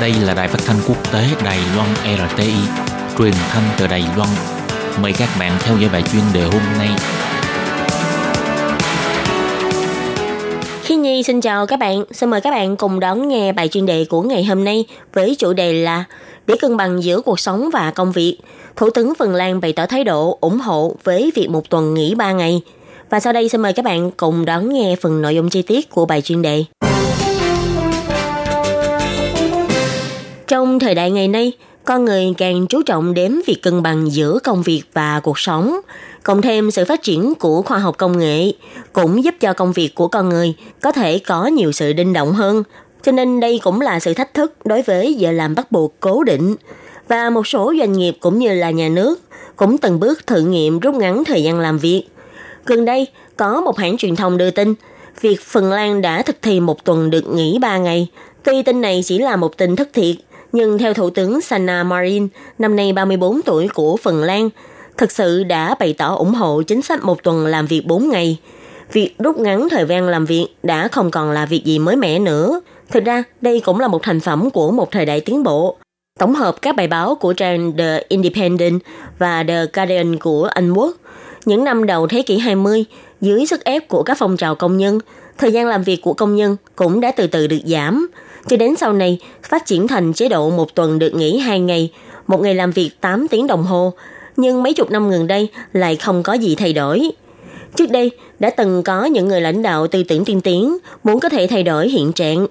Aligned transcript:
Đây 0.00 0.12
là 0.26 0.34
đài 0.34 0.48
phát 0.48 0.58
thanh 0.66 0.76
quốc 0.88 1.12
tế 1.12 1.24
Đài 1.44 1.58
Loan 1.76 1.88
RTI, 2.04 2.52
truyền 3.18 3.32
thanh 3.48 3.62
từ 3.78 3.86
Đài 3.86 4.04
Loan. 4.16 4.28
Mời 5.02 5.12
các 5.18 5.28
bạn 5.40 5.52
theo 5.60 5.76
dõi 5.78 5.90
bài 5.92 6.02
chuyên 6.12 6.22
đề 6.34 6.42
hôm 6.42 6.62
nay. 6.78 6.88
Khi 10.82 10.96
Nhi 10.96 11.22
xin 11.22 11.40
chào 11.40 11.66
các 11.66 11.78
bạn, 11.78 12.04
xin 12.10 12.30
mời 12.30 12.40
các 12.40 12.50
bạn 12.50 12.76
cùng 12.76 13.00
đón 13.00 13.28
nghe 13.28 13.52
bài 13.52 13.68
chuyên 13.68 13.86
đề 13.86 14.04
của 14.04 14.22
ngày 14.22 14.44
hôm 14.44 14.64
nay 14.64 14.84
với 15.12 15.36
chủ 15.38 15.52
đề 15.52 15.72
là 15.72 16.04
Để 16.46 16.54
cân 16.60 16.76
bằng 16.76 17.02
giữa 17.02 17.20
cuộc 17.20 17.40
sống 17.40 17.70
và 17.72 17.90
công 17.90 18.12
việc, 18.12 18.38
Thủ 18.76 18.90
tướng 18.90 19.14
Phần 19.14 19.34
Lan 19.34 19.60
bày 19.60 19.72
tỏ 19.72 19.86
thái 19.86 20.04
độ 20.04 20.38
ủng 20.40 20.58
hộ 20.58 20.96
với 21.04 21.32
việc 21.34 21.50
một 21.50 21.70
tuần 21.70 21.94
nghỉ 21.94 22.14
3 22.14 22.32
ngày. 22.32 22.60
Và 23.10 23.20
sau 23.20 23.32
đây 23.32 23.48
xin 23.48 23.60
mời 23.60 23.72
các 23.72 23.84
bạn 23.84 24.10
cùng 24.10 24.44
đón 24.44 24.72
nghe 24.72 24.96
phần 25.00 25.22
nội 25.22 25.34
dung 25.34 25.50
chi 25.50 25.62
tiết 25.62 25.90
của 25.90 26.06
bài 26.06 26.22
chuyên 26.22 26.42
đề. 26.42 26.64
Trong 30.78 30.86
thời 30.86 30.94
đại 30.94 31.10
ngày 31.10 31.28
nay, 31.28 31.52
con 31.84 32.04
người 32.04 32.34
càng 32.38 32.66
chú 32.66 32.82
trọng 32.82 33.14
đến 33.14 33.40
việc 33.46 33.62
cân 33.62 33.82
bằng 33.82 34.12
giữa 34.12 34.38
công 34.44 34.62
việc 34.62 34.82
và 34.92 35.20
cuộc 35.20 35.38
sống, 35.38 35.80
cộng 36.22 36.42
thêm 36.42 36.70
sự 36.70 36.84
phát 36.84 37.02
triển 37.02 37.34
của 37.34 37.62
khoa 37.62 37.78
học 37.78 37.94
công 37.98 38.18
nghệ 38.18 38.52
cũng 38.92 39.24
giúp 39.24 39.34
cho 39.40 39.52
công 39.52 39.72
việc 39.72 39.94
của 39.94 40.08
con 40.08 40.28
người 40.28 40.54
có 40.80 40.92
thể 40.92 41.18
có 41.18 41.46
nhiều 41.46 41.72
sự 41.72 41.92
linh 41.92 42.12
động 42.12 42.32
hơn. 42.32 42.62
Cho 43.02 43.12
nên 43.12 43.40
đây 43.40 43.60
cũng 43.62 43.80
là 43.80 44.00
sự 44.00 44.14
thách 44.14 44.34
thức 44.34 44.66
đối 44.66 44.82
với 44.82 45.14
giờ 45.14 45.32
làm 45.32 45.54
bắt 45.54 45.72
buộc 45.72 46.00
cố 46.00 46.24
định. 46.24 46.56
Và 47.08 47.30
một 47.30 47.46
số 47.46 47.74
doanh 47.78 47.92
nghiệp 47.92 48.16
cũng 48.20 48.38
như 48.38 48.54
là 48.54 48.70
nhà 48.70 48.88
nước 48.88 49.20
cũng 49.56 49.78
từng 49.78 50.00
bước 50.00 50.26
thử 50.26 50.40
nghiệm 50.40 50.78
rút 50.78 50.94
ngắn 50.94 51.24
thời 51.24 51.42
gian 51.42 51.60
làm 51.60 51.78
việc. 51.78 52.04
Gần 52.66 52.84
đây, 52.84 53.06
có 53.36 53.60
một 53.60 53.78
hãng 53.78 53.96
truyền 53.96 54.16
thông 54.16 54.38
đưa 54.38 54.50
tin, 54.50 54.74
việc 55.20 55.40
Phần 55.40 55.70
Lan 55.70 56.02
đã 56.02 56.22
thực 56.22 56.36
thi 56.42 56.60
một 56.60 56.84
tuần 56.84 57.10
được 57.10 57.26
nghỉ 57.28 57.58
3 57.60 57.78
ngày. 57.78 58.08
Tuy 58.42 58.62
tin 58.62 58.80
này 58.80 59.02
chỉ 59.04 59.18
là 59.18 59.36
một 59.36 59.56
tin 59.56 59.76
thất 59.76 59.88
thiệt, 59.92 60.16
nhưng 60.52 60.78
theo 60.78 60.94
Thủ 60.94 61.10
tướng 61.10 61.40
Sanna 61.40 61.84
Marin, 61.84 62.28
năm 62.58 62.76
nay 62.76 62.92
34 62.92 63.42
tuổi 63.42 63.68
của 63.68 63.96
Phần 63.96 64.22
Lan, 64.22 64.50
thực 64.96 65.12
sự 65.12 65.44
đã 65.44 65.74
bày 65.74 65.94
tỏ 65.98 66.14
ủng 66.14 66.34
hộ 66.34 66.62
chính 66.62 66.82
sách 66.82 67.04
một 67.04 67.22
tuần 67.22 67.46
làm 67.46 67.66
việc 67.66 67.86
4 67.86 68.08
ngày. 68.08 68.38
Việc 68.92 69.14
rút 69.18 69.38
ngắn 69.38 69.68
thời 69.68 69.84
gian 69.86 70.08
làm 70.08 70.26
việc 70.26 70.46
đã 70.62 70.88
không 70.88 71.10
còn 71.10 71.30
là 71.30 71.46
việc 71.46 71.64
gì 71.64 71.78
mới 71.78 71.96
mẻ 71.96 72.18
nữa. 72.18 72.60
Thực 72.90 73.04
ra, 73.04 73.22
đây 73.40 73.60
cũng 73.60 73.80
là 73.80 73.88
một 73.88 74.02
thành 74.02 74.20
phẩm 74.20 74.50
của 74.50 74.70
một 74.70 74.90
thời 74.90 75.06
đại 75.06 75.20
tiến 75.20 75.42
bộ. 75.42 75.76
Tổng 76.18 76.34
hợp 76.34 76.62
các 76.62 76.76
bài 76.76 76.86
báo 76.86 77.14
của 77.14 77.32
trang 77.32 77.72
The 77.78 78.02
Independent 78.08 78.80
và 79.18 79.44
The 79.48 79.66
Guardian 79.72 80.18
của 80.18 80.44
Anh 80.44 80.72
Quốc, 80.72 80.96
những 81.44 81.64
năm 81.64 81.86
đầu 81.86 82.06
thế 82.06 82.22
kỷ 82.22 82.38
20, 82.38 82.84
dưới 83.20 83.46
sức 83.46 83.64
ép 83.64 83.88
của 83.88 84.02
các 84.02 84.18
phong 84.18 84.36
trào 84.36 84.54
công 84.54 84.76
nhân, 84.76 84.98
thời 85.38 85.52
gian 85.52 85.66
làm 85.66 85.82
việc 85.82 86.00
của 86.02 86.12
công 86.12 86.36
nhân 86.36 86.56
cũng 86.76 87.00
đã 87.00 87.12
từ 87.12 87.26
từ 87.26 87.46
được 87.46 87.60
giảm, 87.64 88.08
cho 88.48 88.56
đến 88.56 88.76
sau 88.76 88.92
này 88.92 89.18
phát 89.42 89.66
triển 89.66 89.88
thành 89.88 90.12
chế 90.12 90.28
độ 90.28 90.50
một 90.50 90.74
tuần 90.74 90.98
được 90.98 91.14
nghỉ 91.14 91.38
2 91.38 91.60
ngày, 91.60 91.92
một 92.26 92.40
ngày 92.40 92.54
làm 92.54 92.70
việc 92.70 92.90
8 93.00 93.28
tiếng 93.28 93.46
đồng 93.46 93.62
hồ, 93.62 93.92
nhưng 94.36 94.62
mấy 94.62 94.74
chục 94.74 94.90
năm 94.90 95.10
gần 95.10 95.26
đây 95.26 95.48
lại 95.72 95.96
không 95.96 96.22
có 96.22 96.32
gì 96.32 96.54
thay 96.54 96.72
đổi. 96.72 97.10
Trước 97.76 97.90
đây, 97.90 98.10
đã 98.38 98.50
từng 98.50 98.82
có 98.82 99.04
những 99.04 99.28
người 99.28 99.40
lãnh 99.40 99.62
đạo 99.62 99.86
tư 99.86 100.02
tưởng 100.02 100.24
tiên 100.24 100.40
tiến 100.40 100.76
muốn 101.04 101.20
có 101.20 101.28
thể 101.28 101.46
thay 101.46 101.62
đổi 101.62 101.88
hiện 101.88 102.12
trạng. 102.12 102.46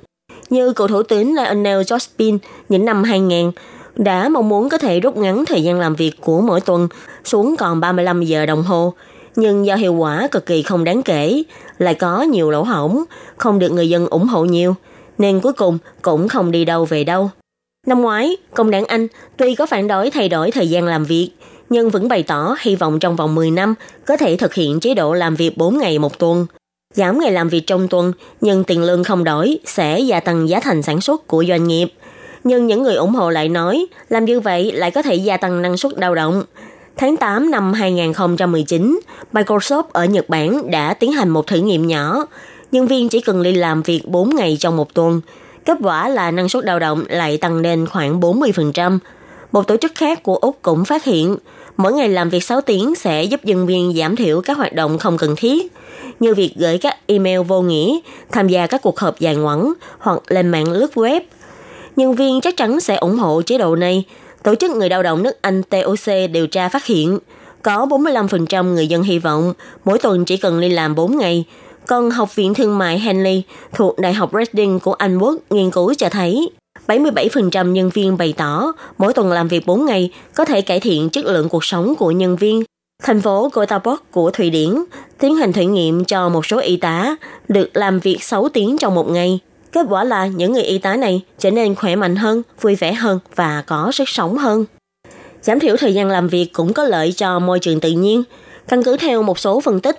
Như 0.50 0.74
cựu 0.74 0.88
thủ 0.88 1.04
tướng 1.04 1.36
Lionel 1.36 1.82
Jospin 1.82 2.38
những 2.70 2.86
năm 2.86 3.04
2000 3.04 3.52
đã 3.96 4.30
mong 4.30 4.50
muốn 4.50 4.70
có 4.70 4.78
thể 4.78 5.00
rút 5.00 5.18
ngắn 5.18 5.46
thời 5.46 5.64
gian 5.64 5.80
làm 5.80 5.96
việc 5.96 6.22
của 6.22 6.42
mỗi 6.42 6.62
tuần 6.62 6.88
xuống 7.24 7.56
còn 7.58 7.80
35 7.80 8.24
giờ 8.24 8.46
đồng 8.46 8.64
hồ, 8.64 8.94
nhưng 9.36 9.66
do 9.66 9.76
hiệu 9.76 9.94
quả 9.94 10.28
cực 10.32 10.46
kỳ 10.46 10.62
không 10.62 10.84
đáng 10.84 11.04
kể, 11.04 11.44
lại 11.78 11.94
có 11.94 12.22
nhiều 12.22 12.52
lỗ 12.52 12.64
hổng, 12.64 13.04
không 13.38 13.60
được 13.60 13.72
người 13.72 13.90
dân 13.90 14.08
ủng 14.08 14.28
hộ 14.28 14.46
nhiều– 14.46 14.76
nên 15.18 15.40
cuối 15.40 15.54
cùng 15.54 15.78
cũng 16.02 16.28
không 16.28 16.52
đi 16.52 16.66
đâu 16.66 16.86
về 16.86 17.04
đâu. 17.04 17.30
Năm 17.88 18.02
ngoái, 18.02 18.38
Công 18.54 18.72
đảng 18.72 18.86
Anh 18.86 19.08
tuy 19.38 19.56
có 19.56 19.66
phản 19.66 19.88
đối 19.88 20.12
thay 20.12 20.30
đổi 20.30 20.52
thời 20.52 20.70
gian 20.70 20.86
làm 20.86 21.06
việc, 21.06 21.32
nhưng 21.70 21.90
vẫn 21.90 22.08
bày 22.08 22.24
tỏ 22.24 22.56
hy 22.60 22.76
vọng 22.76 23.00
trong 23.00 23.16
vòng 23.16 23.36
10 23.36 23.52
năm 23.52 23.76
có 24.06 24.18
thể 24.18 24.38
thực 24.38 24.54
hiện 24.54 24.80
chế 24.80 24.94
độ 24.94 25.14
làm 25.14 25.36
việc 25.36 25.58
4 25.58 25.78
ngày 25.78 26.00
một 26.00 26.20
tuần. 26.20 26.46
Giảm 26.94 27.20
ngày 27.20 27.32
làm 27.32 27.50
việc 27.50 27.68
trong 27.68 27.88
tuần, 27.88 28.14
nhưng 28.42 28.64
tiền 28.64 28.84
lương 28.84 29.04
không 29.04 29.24
đổi 29.24 29.60
sẽ 29.66 30.00
gia 30.00 30.20
tăng 30.20 30.50
giá 30.50 30.60
thành 30.60 30.82
sản 30.82 31.02
xuất 31.02 31.28
của 31.28 31.44
doanh 31.48 31.68
nghiệp. 31.68 31.88
Nhưng 32.44 32.68
những 32.68 32.84
người 32.84 32.96
ủng 32.96 33.14
hộ 33.14 33.30
lại 33.30 33.50
nói, 33.50 33.86
làm 34.10 34.26
như 34.26 34.40
vậy 34.40 34.72
lại 34.72 34.92
có 34.92 35.02
thể 35.02 35.16
gia 35.16 35.38
tăng 35.38 35.62
năng 35.62 35.78
suất 35.78 35.92
lao 35.98 36.16
động. 36.16 36.44
Tháng 36.98 37.18
8 37.18 37.52
năm 37.52 37.74
2019, 37.74 39.00
Microsoft 39.34 39.84
ở 39.92 40.06
Nhật 40.06 40.30
Bản 40.30 40.72
đã 40.72 40.94
tiến 40.94 41.12
hành 41.12 41.30
một 41.30 41.48
thử 41.48 41.58
nghiệm 41.58 41.88
nhỏ, 41.88 42.26
nhân 42.72 42.88
viên 42.88 43.10
chỉ 43.10 43.22
cần 43.22 43.44
đi 43.44 43.52
làm 43.54 43.82
việc 43.82 44.02
4 44.06 44.36
ngày 44.36 44.58
trong 44.60 44.78
một 44.78 44.94
tuần. 44.94 45.22
Kết 45.66 45.78
quả 45.82 46.10
là 46.10 46.32
năng 46.32 46.50
suất 46.50 46.66
lao 46.66 46.80
động 46.80 47.04
lại 47.10 47.38
tăng 47.38 47.58
lên 47.58 47.86
khoảng 47.86 48.20
40%. 48.20 49.00
Một 49.52 49.68
tổ 49.68 49.78
chức 49.78 49.92
khác 49.96 50.24
của 50.24 50.36
Úc 50.36 50.60
cũng 50.62 50.86
phát 50.86 51.04
hiện, 51.04 51.38
mỗi 51.78 51.94
ngày 51.94 52.10
làm 52.10 52.30
việc 52.30 52.44
6 52.44 52.62
tiếng 52.62 52.96
sẽ 52.96 53.24
giúp 53.24 53.46
nhân 53.46 53.66
viên 53.66 53.94
giảm 53.98 54.16
thiểu 54.16 54.42
các 54.42 54.58
hoạt 54.58 54.74
động 54.74 54.98
không 54.98 55.18
cần 55.18 55.36
thiết, 55.36 55.74
như 56.20 56.34
việc 56.34 56.54
gửi 56.56 56.78
các 56.78 56.98
email 57.08 57.40
vô 57.40 57.62
nghĩa, 57.62 58.00
tham 58.32 58.48
gia 58.48 58.68
các 58.68 58.82
cuộc 58.82 59.00
họp 59.00 59.20
dài 59.20 59.36
ngoẵn 59.36 59.74
hoặc 60.00 60.20
lên 60.28 60.48
mạng 60.48 60.72
lướt 60.72 60.92
web. 60.96 61.22
Nhân 61.96 62.16
viên 62.16 62.42
chắc 62.42 62.58
chắn 62.58 62.80
sẽ 62.80 62.96
ủng 62.96 63.18
hộ 63.18 63.42
chế 63.42 63.58
độ 63.58 63.76
này. 63.76 64.04
Tổ 64.44 64.56
chức 64.56 64.72
người 64.72 64.90
lao 64.90 65.04
động 65.04 65.24
nước 65.24 65.42
Anh 65.42 65.64
TOC 65.64 66.32
điều 66.32 66.48
tra 66.48 66.70
phát 66.70 66.86
hiện, 66.86 67.20
có 67.62 67.86
45% 67.86 68.74
người 68.74 68.88
dân 68.88 69.04
hy 69.04 69.20
vọng 69.20 69.54
mỗi 69.86 70.00
tuần 70.00 70.26
chỉ 70.26 70.38
cần 70.38 70.62
đi 70.62 70.70
làm 70.70 70.96
4 70.96 71.18
ngày, 71.18 71.46
còn 71.88 72.12
Học 72.12 72.36
viện 72.36 72.54
Thương 72.54 72.78
mại 72.78 73.00
Henley 73.00 73.44
thuộc 73.74 74.00
Đại 74.00 74.14
học 74.14 74.32
Reading 74.34 74.80
của 74.80 74.94
Anh 74.94 75.18
Quốc 75.18 75.36
nghiên 75.50 75.72
cứu 75.72 75.94
cho 75.94 76.10
thấy 76.10 76.50
77% 76.88 77.72
nhân 77.72 77.90
viên 77.90 78.18
bày 78.18 78.34
tỏ 78.38 78.72
mỗi 78.98 79.14
tuần 79.14 79.32
làm 79.32 79.48
việc 79.48 79.66
4 79.66 79.86
ngày 79.86 80.12
có 80.36 80.46
thể 80.46 80.62
cải 80.62 80.80
thiện 80.80 81.10
chất 81.10 81.26
lượng 81.26 81.50
cuộc 81.50 81.66
sống 81.66 81.96
của 81.96 82.12
nhân 82.12 82.36
viên. 82.36 82.64
Thành 83.04 83.22
phố 83.22 83.50
Göteborg 83.54 83.98
của 84.12 84.32
Thụy 84.32 84.50
Điển 84.50 84.70
tiến 85.20 85.36
hành 85.36 85.54
thử 85.54 85.62
nghiệm 85.62 86.06
cho 86.06 86.30
một 86.30 86.46
số 86.46 86.60
y 86.60 86.78
tá 86.78 87.16
được 87.48 87.70
làm 87.74 88.00
việc 88.00 88.24
6 88.24 88.50
tiếng 88.50 88.78
trong 88.78 88.96
một 88.96 89.10
ngày. 89.10 89.40
Kết 89.72 89.86
quả 89.90 90.04
là 90.04 90.28
những 90.28 90.54
người 90.54 90.64
y 90.64 90.78
tá 90.78 90.96
này 90.96 91.22
trở 91.40 91.52
nên 91.52 91.76
khỏe 91.76 91.96
mạnh 91.96 92.16
hơn, 92.16 92.42
vui 92.62 92.76
vẻ 92.76 92.94
hơn 92.94 93.20
và 93.36 93.64
có 93.68 93.92
sức 93.92 94.10
sống 94.10 94.38
hơn. 94.38 94.66
Giảm 95.42 95.60
thiểu 95.60 95.76
thời 95.78 95.94
gian 95.94 96.08
làm 96.08 96.28
việc 96.28 96.50
cũng 96.54 96.74
có 96.74 96.84
lợi 96.84 97.12
cho 97.12 97.40
môi 97.40 97.60
trường 97.60 97.80
tự 97.80 97.92
nhiên. 97.92 98.24
Căn 98.68 98.84
cứ 98.84 98.98
theo 98.98 99.24
một 99.24 99.40
số 99.40 99.60
phân 99.60 99.80
tích, 99.80 99.98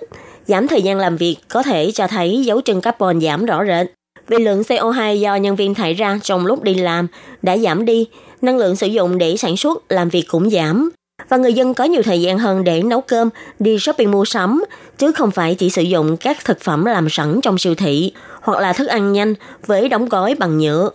Giảm 0.49 0.67
thời 0.67 0.81
gian 0.81 0.97
làm 0.97 1.17
việc 1.17 1.37
có 1.47 1.63
thể 1.63 1.91
cho 1.91 2.07
thấy 2.07 2.41
dấu 2.45 2.61
chân 2.61 2.81
carbon 2.81 3.21
giảm 3.21 3.45
rõ 3.45 3.65
rệt. 3.65 3.87
Vì 4.27 4.37
lượng 4.37 4.61
CO2 4.61 5.15
do 5.15 5.35
nhân 5.35 5.55
viên 5.55 5.73
thải 5.73 5.93
ra 5.93 6.19
trong 6.23 6.45
lúc 6.45 6.63
đi 6.63 6.73
làm 6.73 7.07
đã 7.41 7.57
giảm 7.57 7.85
đi, 7.85 8.07
năng 8.41 8.57
lượng 8.57 8.75
sử 8.75 8.87
dụng 8.87 9.17
để 9.17 9.37
sản 9.37 9.57
xuất 9.57 9.91
làm 9.91 10.09
việc 10.09 10.25
cũng 10.27 10.49
giảm. 10.49 10.89
Và 11.29 11.37
người 11.37 11.53
dân 11.53 11.73
có 11.73 11.83
nhiều 11.83 12.03
thời 12.03 12.21
gian 12.21 12.39
hơn 12.39 12.63
để 12.63 12.81
nấu 12.81 13.01
cơm, 13.01 13.29
đi 13.59 13.79
shopping 13.79 14.11
mua 14.11 14.25
sắm, 14.25 14.63
chứ 14.97 15.11
không 15.11 15.31
phải 15.31 15.55
chỉ 15.55 15.69
sử 15.69 15.81
dụng 15.81 16.17
các 16.17 16.45
thực 16.45 16.61
phẩm 16.61 16.85
làm 16.85 17.09
sẵn 17.09 17.39
trong 17.41 17.57
siêu 17.57 17.75
thị 17.75 18.11
hoặc 18.41 18.61
là 18.61 18.73
thức 18.73 18.87
ăn 18.87 19.13
nhanh 19.13 19.33
với 19.65 19.89
đóng 19.89 20.09
gói 20.09 20.35
bằng 20.39 20.57
nhựa. 20.57 20.89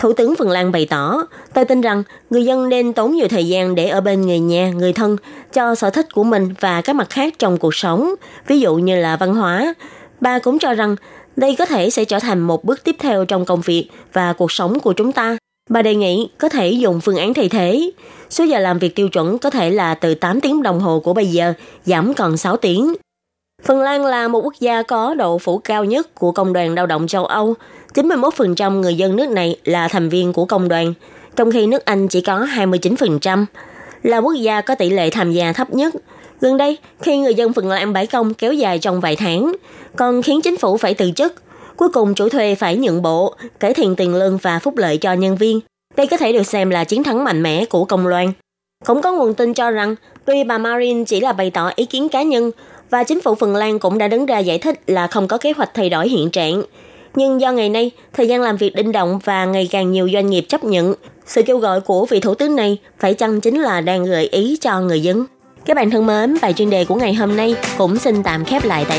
Thủ 0.00 0.12
tướng 0.12 0.36
Phần 0.36 0.48
Lan 0.48 0.72
bày 0.72 0.86
tỏ, 0.86 1.26
tôi 1.54 1.64
tin 1.64 1.80
rằng 1.80 2.02
người 2.30 2.44
dân 2.44 2.68
nên 2.68 2.92
tốn 2.92 3.12
nhiều 3.12 3.28
thời 3.28 3.48
gian 3.48 3.74
để 3.74 3.88
ở 3.88 4.00
bên 4.00 4.22
người 4.22 4.38
nhà, 4.38 4.70
người 4.70 4.92
thân 4.92 5.16
cho 5.52 5.74
sở 5.74 5.90
thích 5.90 6.14
của 6.14 6.24
mình 6.24 6.54
và 6.60 6.80
các 6.80 6.96
mặt 6.96 7.10
khác 7.10 7.34
trong 7.38 7.56
cuộc 7.56 7.74
sống, 7.74 8.14
ví 8.46 8.60
dụ 8.60 8.74
như 8.74 8.96
là 8.96 9.16
văn 9.16 9.34
hóa. 9.34 9.74
Bà 10.20 10.38
cũng 10.38 10.58
cho 10.58 10.74
rằng 10.74 10.96
đây 11.36 11.56
có 11.56 11.66
thể 11.66 11.90
sẽ 11.90 12.04
trở 12.04 12.18
thành 12.18 12.40
một 12.40 12.64
bước 12.64 12.84
tiếp 12.84 12.96
theo 12.98 13.24
trong 13.24 13.44
công 13.44 13.60
việc 13.60 13.88
và 14.12 14.32
cuộc 14.32 14.52
sống 14.52 14.80
của 14.80 14.92
chúng 14.92 15.12
ta. 15.12 15.36
Bà 15.70 15.82
đề 15.82 15.94
nghị 15.94 16.28
có 16.38 16.48
thể 16.48 16.70
dùng 16.70 17.00
phương 17.00 17.16
án 17.16 17.34
thay 17.34 17.48
thế. 17.48 17.90
Số 18.30 18.44
giờ 18.44 18.58
làm 18.58 18.78
việc 18.78 18.94
tiêu 18.94 19.08
chuẩn 19.08 19.38
có 19.38 19.50
thể 19.50 19.70
là 19.70 19.94
từ 19.94 20.14
8 20.14 20.40
tiếng 20.40 20.62
đồng 20.62 20.80
hồ 20.80 21.00
của 21.00 21.14
bây 21.14 21.26
giờ 21.26 21.52
giảm 21.84 22.14
còn 22.14 22.36
6 22.36 22.56
tiếng. 22.56 22.94
Phần 23.64 23.80
Lan 23.80 24.04
là 24.04 24.28
một 24.28 24.40
quốc 24.44 24.54
gia 24.60 24.82
có 24.82 25.14
độ 25.14 25.38
phủ 25.38 25.58
cao 25.58 25.84
nhất 25.84 26.14
của 26.14 26.32
Công 26.32 26.52
đoàn 26.52 26.74
Lao 26.74 26.86
động 26.86 27.06
châu 27.06 27.24
Âu. 27.24 27.54
91% 27.94 28.80
người 28.80 28.94
dân 28.94 29.16
nước 29.16 29.28
này 29.28 29.56
là 29.64 29.88
thành 29.88 30.08
viên 30.08 30.32
của 30.32 30.44
công 30.44 30.68
đoàn, 30.68 30.94
trong 31.36 31.50
khi 31.52 31.66
nước 31.66 31.84
Anh 31.84 32.08
chỉ 32.08 32.20
có 32.20 32.38
29%. 32.38 33.44
Là 34.02 34.18
quốc 34.18 34.32
gia 34.32 34.60
có 34.60 34.74
tỷ 34.74 34.90
lệ 34.90 35.10
tham 35.10 35.32
gia 35.32 35.52
thấp 35.52 35.74
nhất. 35.74 35.94
Gần 36.40 36.56
đây, 36.56 36.78
khi 37.02 37.18
người 37.18 37.34
dân 37.34 37.52
Phần 37.52 37.68
Lan 37.68 37.92
bãi 37.92 38.06
công 38.06 38.34
kéo 38.34 38.52
dài 38.52 38.78
trong 38.78 39.00
vài 39.00 39.16
tháng, 39.16 39.52
còn 39.96 40.22
khiến 40.22 40.40
chính 40.42 40.56
phủ 40.56 40.76
phải 40.76 40.94
từ 40.94 41.10
chức, 41.10 41.34
cuối 41.76 41.88
cùng 41.88 42.14
chủ 42.14 42.28
thuê 42.28 42.54
phải 42.54 42.76
nhận 42.76 43.02
bộ, 43.02 43.34
cải 43.60 43.74
thiện 43.74 43.96
tiền 43.96 44.14
lương 44.14 44.38
và 44.38 44.58
phúc 44.58 44.76
lợi 44.76 44.96
cho 44.98 45.12
nhân 45.12 45.36
viên. 45.36 45.60
Đây 45.96 46.06
có 46.06 46.16
thể 46.16 46.32
được 46.32 46.46
xem 46.46 46.70
là 46.70 46.84
chiến 46.84 47.02
thắng 47.02 47.24
mạnh 47.24 47.42
mẽ 47.42 47.64
của 47.64 47.84
công 47.84 48.08
đoàn. 48.08 48.32
Cũng 48.86 49.02
có 49.02 49.12
nguồn 49.12 49.34
tin 49.34 49.54
cho 49.54 49.70
rằng, 49.70 49.94
tuy 50.24 50.44
bà 50.44 50.58
Marin 50.58 51.04
chỉ 51.04 51.20
là 51.20 51.32
bày 51.32 51.50
tỏ 51.50 51.70
ý 51.76 51.84
kiến 51.84 52.08
cá 52.08 52.22
nhân, 52.22 52.50
và 52.90 53.04
chính 53.04 53.20
phủ 53.20 53.34
Phần 53.34 53.56
Lan 53.56 53.78
cũng 53.78 53.98
đã 53.98 54.08
đứng 54.08 54.26
ra 54.26 54.38
giải 54.38 54.58
thích 54.58 54.80
là 54.86 55.06
không 55.06 55.28
có 55.28 55.38
kế 55.38 55.52
hoạch 55.56 55.74
thay 55.74 55.90
đổi 55.90 56.08
hiện 56.08 56.30
trạng. 56.30 56.62
Nhưng 57.14 57.40
do 57.40 57.52
ngày 57.52 57.68
nay, 57.68 57.90
thời 58.12 58.28
gian 58.28 58.40
làm 58.40 58.56
việc 58.56 58.76
linh 58.76 58.92
động 58.92 59.18
và 59.24 59.44
ngày 59.44 59.68
càng 59.70 59.92
nhiều 59.92 60.08
doanh 60.12 60.26
nghiệp 60.26 60.44
chấp 60.48 60.64
nhận, 60.64 60.94
sự 61.26 61.42
kêu 61.42 61.58
gọi 61.58 61.80
của 61.80 62.06
vị 62.06 62.20
thủ 62.20 62.34
tướng 62.34 62.56
này 62.56 62.78
phải 62.98 63.14
chăng 63.14 63.40
chính 63.40 63.60
là 63.60 63.80
đang 63.80 64.04
gợi 64.04 64.28
ý 64.28 64.56
cho 64.60 64.80
người 64.80 65.02
dân. 65.02 65.26
Các 65.64 65.76
bạn 65.76 65.90
thân 65.90 66.06
mến, 66.06 66.36
bài 66.42 66.52
chuyên 66.52 66.70
đề 66.70 66.84
của 66.84 66.94
ngày 66.94 67.14
hôm 67.14 67.36
nay 67.36 67.54
cũng 67.78 67.96
xin 67.96 68.22
tạm 68.22 68.44
khép 68.44 68.64
lại 68.64 68.84
tại 68.88 68.88